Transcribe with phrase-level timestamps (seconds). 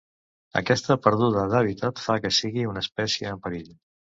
[0.61, 3.71] Aquesta perduda d'hàbitat fa que sigui una espècie en perill.